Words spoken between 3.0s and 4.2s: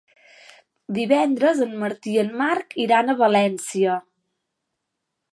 a València.